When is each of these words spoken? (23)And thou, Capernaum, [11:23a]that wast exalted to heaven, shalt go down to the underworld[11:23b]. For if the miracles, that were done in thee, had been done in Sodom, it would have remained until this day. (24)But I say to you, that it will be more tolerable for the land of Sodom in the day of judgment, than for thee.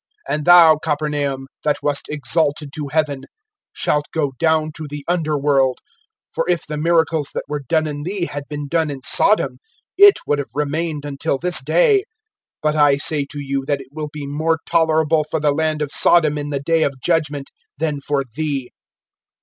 (23)And 0.27 0.45
thou, 0.45 0.77
Capernaum, 0.77 1.41
[11:23a]that 1.63 1.75
wast 1.83 2.05
exalted 2.09 2.73
to 2.73 2.87
heaven, 2.87 3.25
shalt 3.71 4.05
go 4.11 4.31
down 4.39 4.71
to 4.71 4.87
the 4.89 5.05
underworld[11:23b]. 5.07 5.75
For 6.33 6.49
if 6.49 6.65
the 6.65 6.77
miracles, 6.77 7.29
that 7.35 7.43
were 7.47 7.61
done 7.69 7.85
in 7.85 8.01
thee, 8.01 8.25
had 8.25 8.45
been 8.49 8.67
done 8.67 8.89
in 8.89 9.03
Sodom, 9.03 9.59
it 9.99 10.15
would 10.25 10.39
have 10.39 10.49
remained 10.55 11.05
until 11.05 11.37
this 11.37 11.63
day. 11.63 12.03
(24)But 12.63 12.75
I 12.77 12.97
say 12.97 13.25
to 13.29 13.39
you, 13.39 13.63
that 13.67 13.79
it 13.81 13.89
will 13.91 14.09
be 14.11 14.25
more 14.25 14.57
tolerable 14.65 15.23
for 15.23 15.39
the 15.39 15.51
land 15.53 15.83
of 15.83 15.91
Sodom 15.91 16.35
in 16.35 16.49
the 16.49 16.59
day 16.61 16.81
of 16.81 16.99
judgment, 16.99 17.51
than 17.77 17.99
for 18.01 18.23
thee. 18.35 18.71